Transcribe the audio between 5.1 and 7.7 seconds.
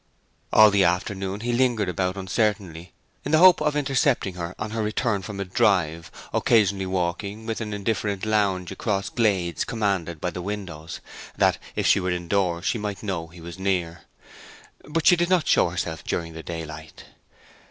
from a drive, occasionally walking with